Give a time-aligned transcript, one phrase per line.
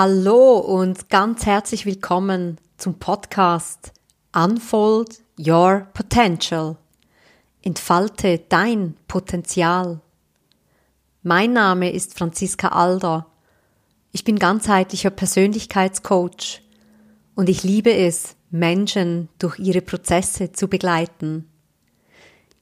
[0.00, 3.92] Hallo und ganz herzlich willkommen zum Podcast
[4.32, 6.76] Unfold Your Potential.
[7.62, 10.00] Entfalte dein Potenzial.
[11.24, 13.26] Mein Name ist Franziska Alder.
[14.12, 16.62] Ich bin ganzheitlicher Persönlichkeitscoach
[17.34, 21.50] und ich liebe es, Menschen durch ihre Prozesse zu begleiten.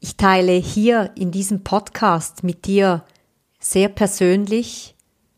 [0.01, 3.05] Ich teile hier in diesem Podcast mit dir
[3.61, 4.96] sehr persönlich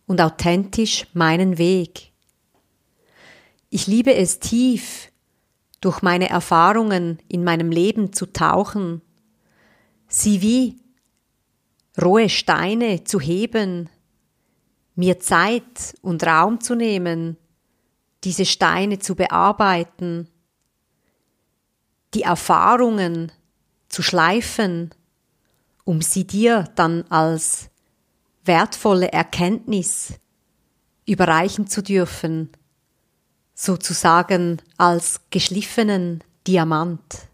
[0.09, 2.11] und authentisch meinen Weg.
[3.71, 5.13] Ich liebe es tief,
[5.81, 9.01] durch meine Erfahrungen in meinem Leben zu tauchen,
[10.09, 10.81] sie wie
[12.03, 13.89] rohe Steine zu heben,
[14.97, 17.37] mir Zeit und Raum zu nehmen,
[18.25, 20.29] diese Steine zu bearbeiten,
[22.15, 23.31] die Erfahrungen
[23.89, 24.91] zu schleifen,
[25.85, 27.71] um sie dir dann als
[28.49, 30.15] wertvolle Erkenntnis
[31.07, 32.51] überreichen zu dürfen,
[33.55, 37.29] sozusagen als geschliffenen Diamant.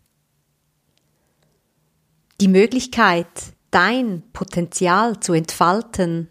[2.40, 3.26] Die Möglichkeit,
[3.70, 6.28] dein Potenzial zu entfalten,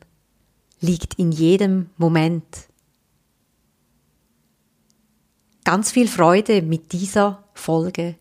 [0.79, 2.67] liegt in jedem Moment.
[5.63, 8.15] Ganz viel Freude mit dieser Folge.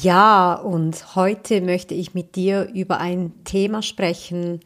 [0.00, 4.60] Ja, und heute möchte ich mit dir über ein Thema sprechen,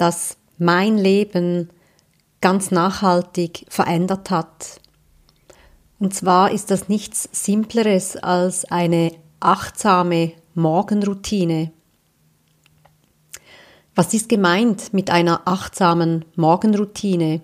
[0.00, 1.70] das mein Leben
[2.40, 4.80] ganz nachhaltig verändert hat.
[5.98, 11.72] Und zwar ist das nichts Simpleres als eine achtsame Morgenroutine.
[13.94, 17.42] Was ist gemeint mit einer achtsamen Morgenroutine?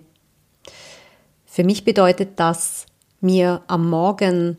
[1.45, 2.85] Für mich bedeutet das,
[3.21, 4.57] mir am Morgen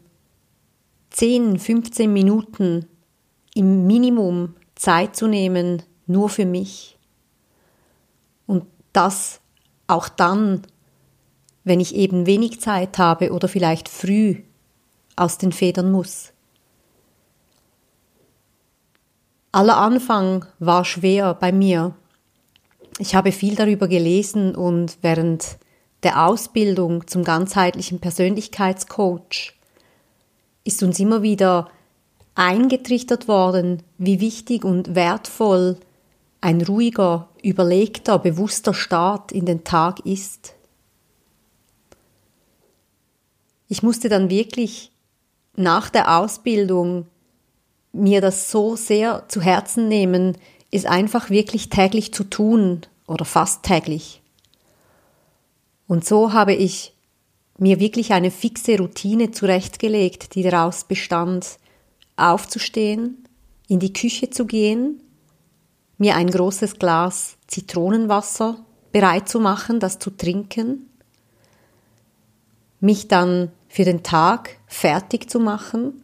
[1.10, 2.86] 10, 15 Minuten
[3.54, 6.97] im Minimum Zeit zu nehmen, nur für mich.
[8.98, 9.38] Das
[9.86, 10.62] auch dann,
[11.62, 14.42] wenn ich eben wenig Zeit habe oder vielleicht früh
[15.14, 16.32] aus den Federn muss.
[19.52, 21.94] Aller Anfang war schwer bei mir.
[22.98, 25.58] Ich habe viel darüber gelesen und während
[26.02, 29.54] der Ausbildung zum ganzheitlichen Persönlichkeitscoach
[30.64, 31.70] ist uns immer wieder
[32.34, 35.76] eingetrichtert worden, wie wichtig und wertvoll
[36.40, 40.54] ein ruhiger, überlegter, bewusster Start in den Tag ist.
[43.68, 44.92] Ich musste dann wirklich
[45.56, 47.06] nach der Ausbildung
[47.92, 50.36] mir das so sehr zu Herzen nehmen,
[50.70, 54.22] es einfach wirklich täglich zu tun oder fast täglich.
[55.86, 56.92] Und so habe ich
[57.58, 61.58] mir wirklich eine fixe Routine zurechtgelegt, die daraus bestand,
[62.16, 63.24] aufzustehen,
[63.66, 65.02] in die Küche zu gehen,
[65.98, 68.56] mir ein großes Glas Zitronenwasser
[68.92, 70.88] bereit zu machen, das zu trinken,
[72.80, 76.02] mich dann für den Tag fertig zu machen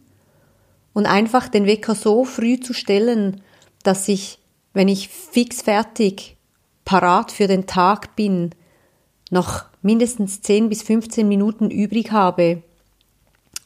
[0.93, 3.41] und einfach den Wecker so früh zu stellen,
[3.83, 4.39] dass ich,
[4.73, 6.37] wenn ich fix fertig,
[6.83, 8.51] parat für den Tag bin,
[9.31, 12.61] noch mindestens 10 bis 15 Minuten übrig habe,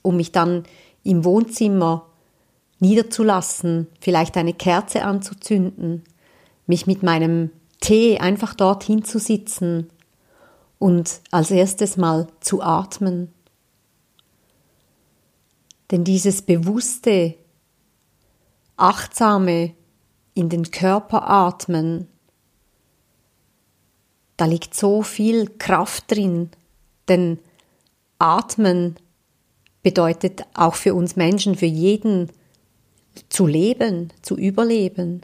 [0.01, 0.63] um mich dann
[1.03, 2.05] im Wohnzimmer
[2.79, 6.03] niederzulassen, vielleicht eine Kerze anzuzünden,
[6.69, 7.49] mich mit meinem
[7.81, 9.89] Tee einfach dorthin zu sitzen
[10.77, 13.33] und als erstes mal zu atmen.
[15.91, 17.35] Denn dieses bewusste,
[18.77, 19.73] achtsame
[20.35, 22.07] in den Körper atmen,
[24.37, 26.51] da liegt so viel Kraft drin,
[27.09, 27.39] denn
[28.19, 28.95] atmen
[29.81, 32.31] bedeutet auch für uns Menschen, für jeden
[33.29, 35.21] zu leben, zu überleben.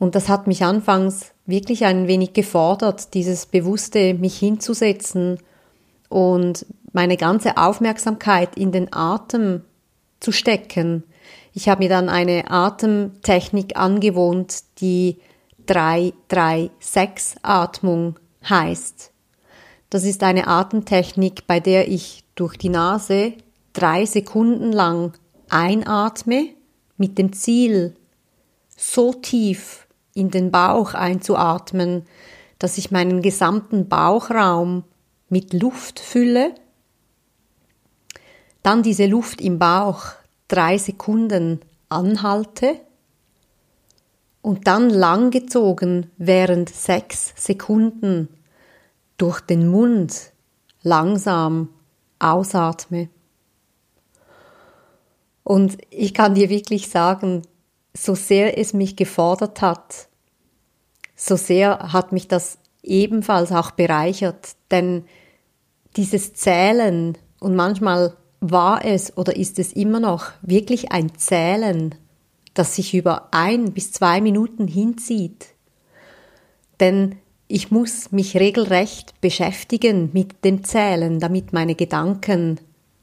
[0.00, 5.38] Und das hat mich anfangs wirklich ein wenig gefordert, dieses bewusste mich hinzusetzen
[6.08, 9.60] und meine ganze Aufmerksamkeit in den Atem
[10.18, 11.04] zu stecken.
[11.52, 15.18] Ich habe mir dann eine Atemtechnik angewohnt, die
[15.68, 18.18] 3-3-6-Atmung
[18.48, 19.12] heißt.
[19.90, 23.34] Das ist eine Atemtechnik, bei der ich durch die Nase
[23.74, 25.12] drei Sekunden lang
[25.50, 26.54] einatme
[26.96, 27.96] mit dem Ziel,
[28.78, 32.04] so tief in den Bauch einzuatmen,
[32.58, 34.84] dass ich meinen gesamten Bauchraum
[35.28, 36.54] mit Luft fülle,
[38.62, 40.04] dann diese Luft im Bauch
[40.48, 42.80] drei Sekunden anhalte
[44.42, 48.28] und dann langgezogen während sechs Sekunden
[49.16, 50.32] durch den Mund
[50.82, 51.68] langsam
[52.18, 53.08] ausatme.
[55.44, 57.42] Und ich kann dir wirklich sagen,
[57.94, 60.08] so sehr es mich gefordert hat,
[61.16, 65.04] so sehr hat mich das ebenfalls auch bereichert, denn
[65.96, 71.94] dieses Zählen und manchmal war es oder ist es immer noch wirklich ein Zählen,
[72.54, 75.48] das sich über ein bis zwei Minuten hinzieht.
[76.80, 77.16] Denn
[77.48, 82.60] ich muss mich regelrecht beschäftigen mit dem Zählen, damit meine Gedanken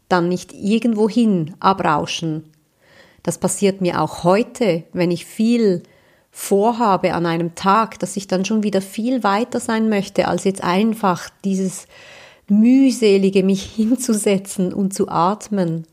[0.09, 2.49] dann nicht irgendwohin abrauschen.
[3.27, 5.83] Das passiert mir auch heute, wenn ich viel
[6.31, 10.63] vorhabe an einem Tag, dass ich dann schon wieder viel weiter sein möchte, als jetzt
[10.63, 11.87] einfach dieses
[12.47, 15.85] mühselige mich hinzusetzen und zu atmen.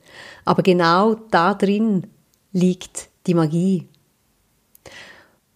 [0.45, 2.07] Aber genau da drin
[2.53, 3.89] liegt die Magie.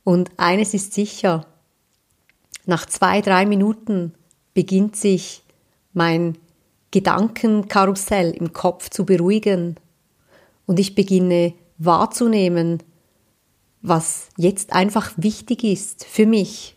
[0.02, 1.46] Und eines ist sicher,
[2.66, 4.14] nach zwei, drei Minuten
[4.52, 5.44] beginnt sich
[5.92, 6.38] mein
[6.90, 9.76] Gedankenkarussell im Kopf zu beruhigen
[10.66, 12.82] und ich beginne wahrzunehmen,
[13.80, 16.76] was jetzt einfach wichtig ist für mich,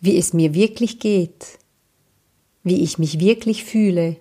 [0.00, 1.58] wie es mir wirklich geht,
[2.62, 4.16] wie ich mich wirklich fühle.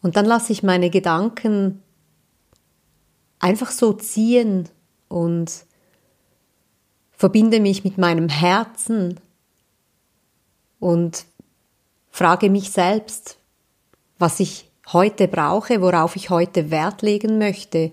[0.00, 1.82] Und dann lasse ich meine Gedanken
[3.38, 4.68] einfach so ziehen
[5.08, 5.64] und
[7.12, 9.20] verbinde mich mit meinem Herzen
[10.80, 11.24] und
[12.10, 13.38] frage mich selbst,
[14.18, 17.92] was ich heute brauche, worauf ich heute Wert legen möchte,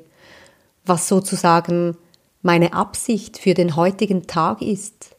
[0.86, 1.98] was sozusagen
[2.42, 5.16] meine Absicht für den heutigen Tag ist.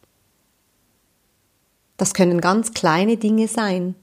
[1.96, 3.94] Das können ganz kleine Dinge sein,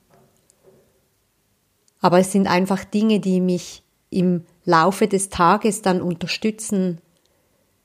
[1.99, 7.01] aber es sind einfach Dinge, die mich im Laufe des Tages dann unterstützen,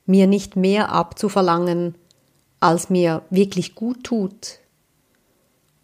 [0.04, 1.94] mir nicht mehr abzuverlangen,
[2.60, 4.58] als mir wirklich gut tut.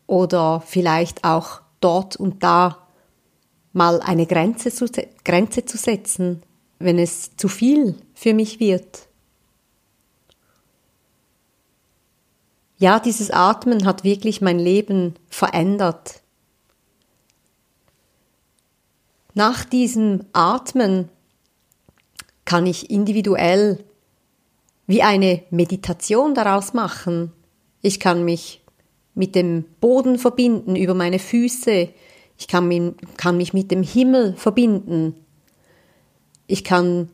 [0.06, 2.87] Oder vielleicht auch dort und da
[3.72, 4.86] mal eine Grenze zu,
[5.24, 6.42] Grenze zu setzen,
[6.78, 9.08] wenn es zu viel für mich wird.
[12.78, 16.22] Ja, dieses Atmen hat wirklich mein Leben verändert.
[19.34, 21.08] Nach diesem Atmen
[22.44, 23.84] kann ich individuell
[24.86, 27.32] wie eine Meditation daraus machen.
[27.82, 28.62] Ich kann mich
[29.14, 31.88] mit dem Boden verbinden über meine Füße.
[32.38, 35.14] Ich kann mich, kann mich mit dem Himmel verbinden.
[36.46, 37.10] Ich kann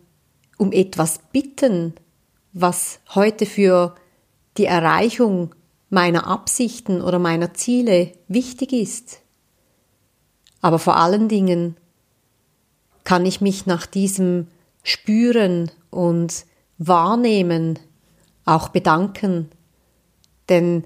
[0.59, 1.95] um etwas bitten,
[2.53, 3.95] was heute für
[4.59, 5.55] die Erreichung
[5.91, 9.21] meiner Absichten oder meiner Ziele wichtig ist.
[10.61, 11.77] Aber vor allen Dingen
[13.03, 14.49] kann ich mich nach diesem
[14.83, 16.47] Spüren und
[16.79, 17.79] Wahrnehmen
[18.45, 19.49] auch bedanken,
[20.49, 20.85] denn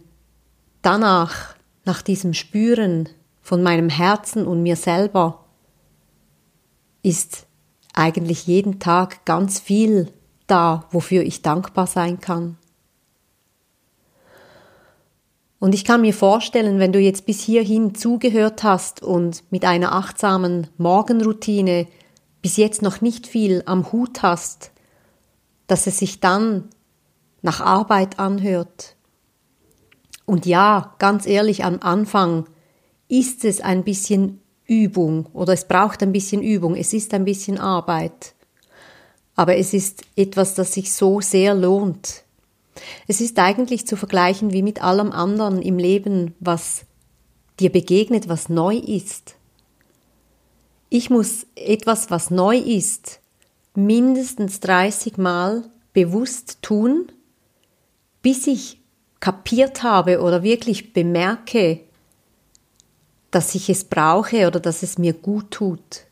[0.82, 3.08] danach, nach diesem Spüren
[3.48, 5.46] von meinem Herzen und mir selber,
[7.02, 7.46] ist
[7.94, 10.12] eigentlich jeden Tag ganz viel
[10.46, 12.58] da, wofür ich dankbar sein kann.
[15.58, 19.92] Und ich kann mir vorstellen, wenn du jetzt bis hierhin zugehört hast und mit einer
[19.94, 21.86] achtsamen Morgenroutine
[22.42, 24.72] bis jetzt noch nicht viel am Hut hast,
[25.68, 26.68] dass es sich dann
[27.40, 28.94] nach Arbeit anhört.
[30.26, 32.44] Und ja, ganz ehrlich, am Anfang
[33.08, 37.58] ist es ein bisschen Übung oder es braucht ein bisschen Übung, es ist ein bisschen
[37.58, 38.34] Arbeit.
[39.34, 42.24] Aber es ist etwas, das sich so sehr lohnt.
[43.06, 46.84] Es ist eigentlich zu vergleichen wie mit allem anderen im Leben, was
[47.58, 49.36] dir begegnet, was neu ist.
[50.90, 53.20] Ich muss etwas, was neu ist,
[53.74, 57.10] mindestens 30 Mal bewusst tun,
[58.22, 58.80] bis ich
[59.20, 61.80] kapiert habe oder wirklich bemerke,
[63.30, 66.06] dass ich es brauche oder dass es mir gut tut.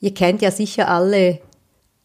[0.00, 1.40] Ihr kennt ja sicher alle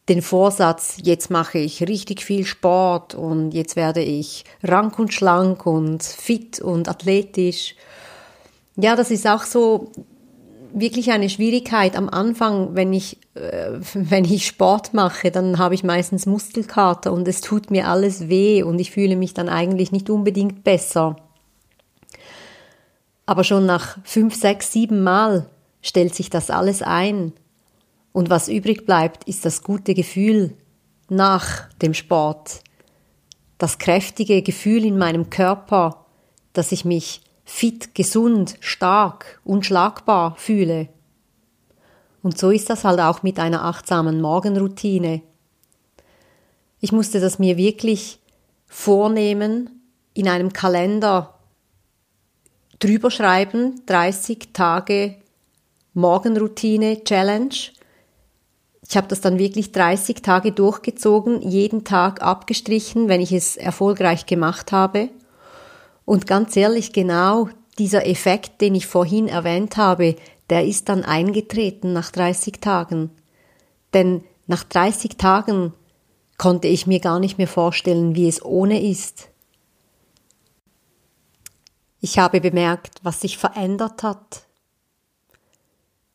[0.10, 5.66] den Vorsatz, jetzt mache ich richtig viel Sport und jetzt werde ich rank und schlank
[5.66, 7.76] und fit und athletisch.
[8.76, 9.92] Ja, das ist auch so
[10.74, 15.84] wirklich eine Schwierigkeit am Anfang, wenn ich, äh, wenn ich Sport mache, dann habe ich
[15.84, 20.10] meistens Muskelkater und es tut mir alles weh und ich fühle mich dann eigentlich nicht
[20.10, 21.18] unbedingt besser.
[23.30, 25.48] Aber schon nach fünf, sechs, sieben Mal
[25.84, 27.32] stellt sich das alles ein.
[28.12, 30.58] Und was übrig bleibt, ist das gute Gefühl
[31.10, 32.62] nach dem Sport.
[33.60, 36.08] Das kräftige Gefühl in meinem Körper,
[36.54, 40.90] dass ich mich fit, gesund, stark, unschlagbar fühle.
[42.24, 45.22] Und so ist das halt auch mit einer achtsamen Morgenroutine.
[46.80, 48.18] Ich musste das mir wirklich
[48.66, 49.84] vornehmen,
[50.16, 51.39] in einem Kalender
[52.80, 55.16] drüber schreiben, 30 Tage
[55.94, 57.54] Morgenroutine Challenge.
[58.88, 64.26] Ich habe das dann wirklich 30 Tage durchgezogen, jeden Tag abgestrichen, wenn ich es erfolgreich
[64.26, 65.10] gemacht habe.
[66.06, 70.16] Und ganz ehrlich, genau dieser Effekt, den ich vorhin erwähnt habe,
[70.50, 73.12] der ist dann eingetreten nach 30 Tagen.
[73.94, 75.74] Denn nach 30 Tagen
[76.38, 79.29] konnte ich mir gar nicht mehr vorstellen, wie es ohne ist.
[82.02, 84.46] Ich habe bemerkt, was sich verändert hat.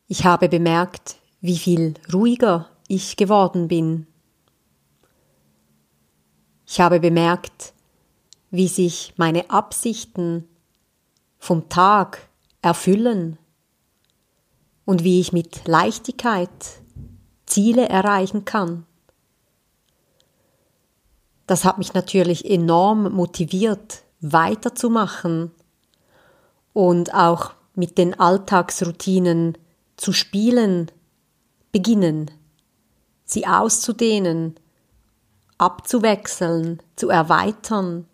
[0.07, 4.07] Ich habe bemerkt, wie viel ruhiger ich geworden bin.
[6.65, 7.73] Ich habe bemerkt,
[8.49, 10.47] wie sich meine Absichten
[11.37, 12.29] vom Tag
[12.63, 13.37] erfüllen
[14.85, 16.49] und wie ich mit Leichtigkeit
[17.45, 18.87] Ziele erreichen kann.
[21.45, 25.51] Das hat mich natürlich enorm motiviert, weiterzumachen
[26.75, 29.57] und auch mit den Alltagsroutinen
[29.95, 30.91] zu spielen,
[31.71, 32.29] beginnen,
[33.23, 34.55] sie auszudehnen,
[35.57, 38.05] abzuwechseln, zu erweitern.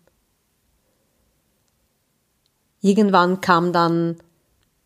[2.80, 4.18] Irgendwann kam dann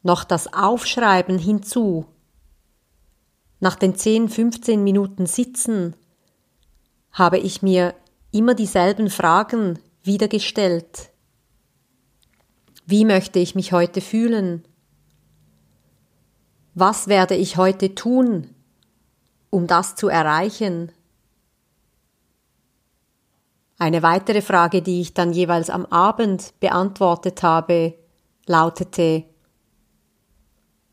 [0.03, 2.07] noch das Aufschreiben hinzu.
[3.61, 5.95] Nach den 10, 15 Minuten Sitzen
[7.13, 7.95] habe ich mir
[8.33, 11.11] immer dieselben Fragen wieder gestellt.
[12.89, 14.65] Wie möchte ich mich heute fühlen?
[16.75, 18.55] Was werde ich heute tun,
[19.51, 20.93] um das zu erreichen?
[23.77, 27.95] Eine weitere Frage, die ich dann jeweils am Abend beantwortet habe,
[28.47, 29.25] lautete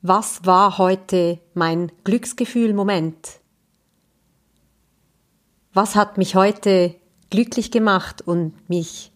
[0.02, 3.40] Was war heute mein Glücksgefühlmoment?
[5.74, 6.96] Was hat mich heute
[7.30, 9.13] glücklich gemacht und mich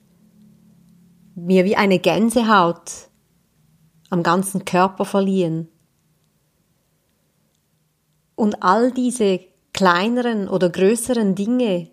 [1.38, 3.10] mir wie eine Gänsehaut
[4.10, 5.70] am ganzen Körper verliehen?
[8.36, 9.42] Und all diese
[9.74, 11.90] kleineren oder größeren Dinge,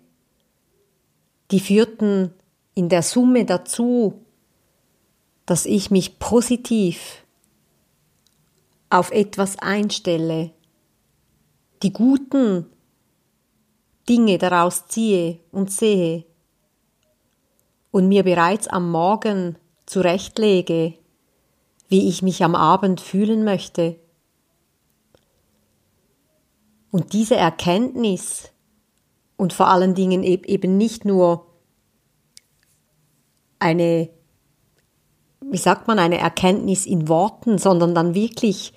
[1.51, 2.33] die führten
[2.73, 4.25] in der Summe dazu,
[5.45, 7.23] dass ich mich positiv
[8.89, 10.51] auf etwas einstelle,
[11.83, 12.65] die guten
[14.09, 16.25] Dinge daraus ziehe und sehe
[17.95, 20.95] und mir bereits am Morgen zurechtlege,
[21.87, 23.95] wie ich mich am Abend fühlen möchte.
[26.91, 28.51] Und diese Erkenntnis
[29.37, 31.45] und vor allen Dingen eben nicht nur
[33.59, 34.09] eine,
[35.39, 38.73] wie sagt man, eine Erkenntnis in Worten, sondern dann wirklich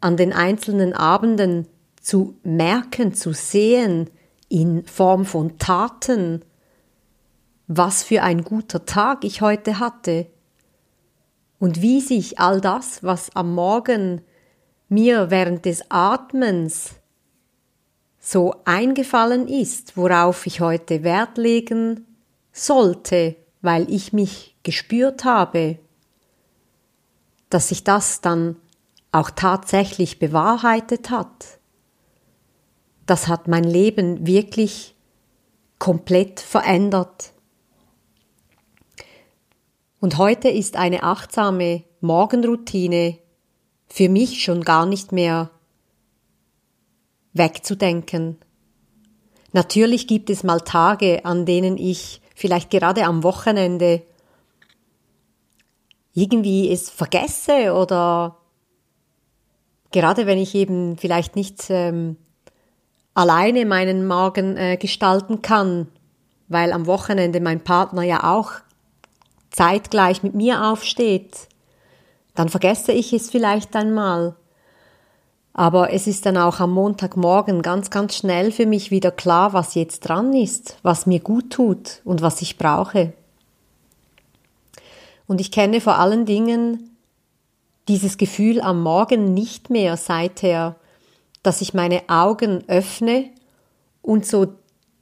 [0.00, 1.68] an den einzelnen Abenden
[2.00, 4.08] zu merken, zu sehen,
[4.48, 6.42] in Form von Taten,
[7.76, 10.26] was für ein guter Tag ich heute hatte
[11.58, 14.20] und wie sich all das, was am Morgen
[14.88, 16.96] mir während des Atmens
[18.20, 22.06] so eingefallen ist, worauf ich heute Wert legen
[22.52, 25.78] sollte, weil ich mich gespürt habe,
[27.48, 28.56] dass sich das dann
[29.12, 31.58] auch tatsächlich bewahrheitet hat.
[33.06, 34.94] Das hat mein Leben wirklich
[35.78, 37.31] komplett verändert.
[40.02, 43.18] Und heute ist eine achtsame Morgenroutine
[43.86, 45.50] für mich schon gar nicht mehr
[47.34, 48.36] wegzudenken.
[49.52, 54.02] Natürlich gibt es mal Tage, an denen ich vielleicht gerade am Wochenende
[56.14, 58.38] irgendwie es vergesse oder
[59.92, 62.16] gerade wenn ich eben vielleicht nicht ähm,
[63.14, 65.86] alleine meinen Magen äh, gestalten kann,
[66.48, 68.62] weil am Wochenende mein Partner ja auch
[69.52, 71.48] zeitgleich mit mir aufsteht,
[72.34, 74.34] dann vergesse ich es vielleicht einmal.
[75.54, 79.74] Aber es ist dann auch am Montagmorgen ganz, ganz schnell für mich wieder klar, was
[79.74, 83.12] jetzt dran ist, was mir gut tut und was ich brauche.
[85.26, 86.96] Und ich kenne vor allen Dingen
[87.88, 90.76] dieses Gefühl am Morgen nicht mehr seither,
[91.42, 93.28] dass ich meine Augen öffne
[94.00, 94.54] und so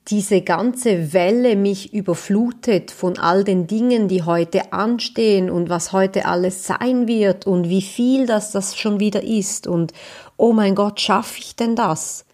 [0.09, 6.25] diese ganze Welle mich überflutet von all den Dingen, die heute anstehen und was heute
[6.25, 9.93] alles sein wird und wie viel das das schon wieder ist und
[10.37, 12.25] oh mein Gott, schaffe ich denn das?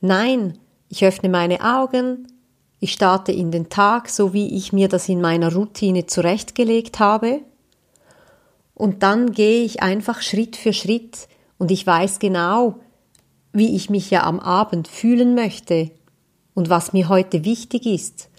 [0.00, 2.26] Nein, ich öffne meine Augen,
[2.80, 7.42] ich starte in den Tag, so wie ich mir das in meiner Routine zurechtgelegt habe,
[8.74, 12.80] und dann gehe ich einfach Schritt für Schritt und ich weiß genau,
[13.52, 15.92] wie ich mich ja am Abend fühlen möchte
[16.54, 18.30] und was mir heute wichtig ist,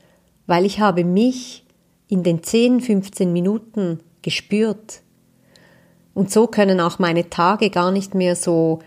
[0.48, 1.66] weil ich habe mich
[2.08, 5.02] in den 10, 15 Minuten gespürt.
[6.14, 8.80] Und so können auch meine Tage gar nicht mehr so,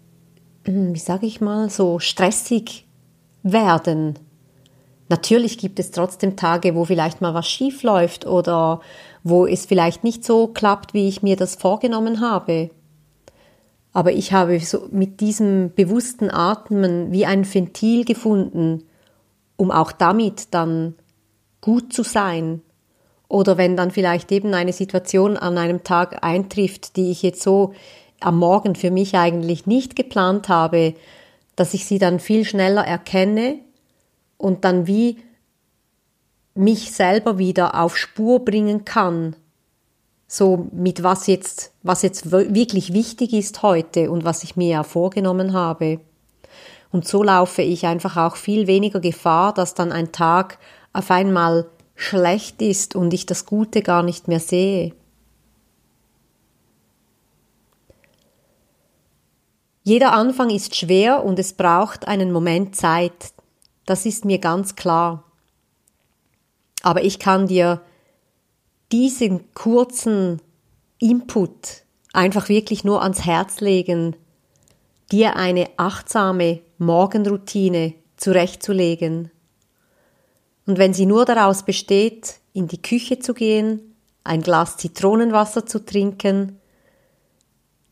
[0.64, 2.86] wie sage ich mal, so stressig
[3.42, 4.18] werden,
[5.08, 8.80] Natürlich gibt es trotzdem Tage, wo vielleicht mal was schief läuft oder
[9.24, 12.70] wo es vielleicht nicht so klappt, wie ich mir das vorgenommen habe.
[13.98, 18.84] Aber ich habe so mit diesem bewussten Atmen wie ein Ventil gefunden,
[19.56, 20.94] um auch damit dann
[21.60, 22.62] gut zu sein.
[23.26, 27.74] Oder wenn dann vielleicht eben eine Situation an einem Tag eintrifft, die ich jetzt so
[28.20, 30.94] am Morgen für mich eigentlich nicht geplant habe,
[31.56, 33.58] dass ich sie dann viel schneller erkenne
[34.36, 35.16] und dann wie
[36.54, 39.34] mich selber wieder auf Spur bringen kann.
[40.30, 44.82] So mit was jetzt, was jetzt wirklich wichtig ist heute und was ich mir ja
[44.82, 46.00] vorgenommen habe.
[46.92, 50.58] Und so laufe ich einfach auch viel weniger Gefahr, dass dann ein Tag
[50.92, 54.92] auf einmal schlecht ist und ich das Gute gar nicht mehr sehe.
[59.82, 63.32] Jeder Anfang ist schwer und es braucht einen Moment Zeit.
[63.86, 65.24] Das ist mir ganz klar.
[66.82, 67.80] Aber ich kann dir
[68.92, 70.40] diesen kurzen
[70.98, 74.16] Input einfach wirklich nur ans Herz legen,
[75.12, 79.30] dir eine achtsame Morgenroutine zurechtzulegen.
[80.66, 85.84] Und wenn sie nur daraus besteht, in die Küche zu gehen, ein Glas Zitronenwasser zu
[85.84, 86.58] trinken,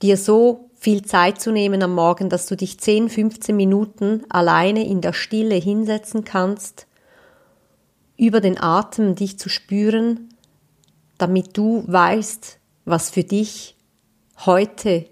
[0.02, 4.86] dir so viel Zeit zu nehmen am Morgen, dass du dich 10, 15 Minuten alleine
[4.86, 6.86] in der Stille hinsetzen kannst,
[8.18, 10.28] über den Atem dich zu spüren,
[11.18, 13.76] damit du weißt, was für dich
[14.44, 15.06] heute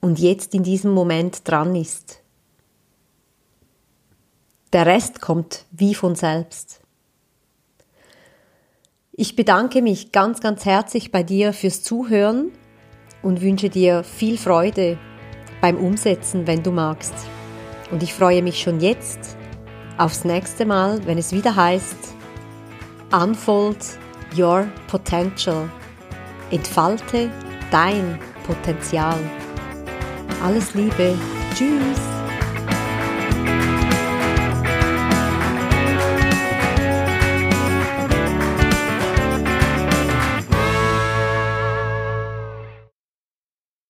[0.00, 2.22] und jetzt in diesem Moment dran ist.
[4.72, 6.80] Der Rest kommt wie von selbst.
[9.12, 12.52] Ich bedanke mich ganz, ganz herzlich bei dir fürs Zuhören
[13.22, 14.98] und wünsche dir viel Freude
[15.60, 17.14] beim Umsetzen, wenn du magst.
[17.90, 19.36] Und ich freue mich schon jetzt
[19.98, 22.14] aufs nächste Mal, wenn es wieder heißt
[23.12, 23.99] Unfold
[24.36, 25.68] Your Potential.
[26.50, 27.30] Entfalte
[27.70, 29.18] dein Potenzial.
[30.42, 31.16] Alles Liebe.
[31.54, 32.09] Tschüss.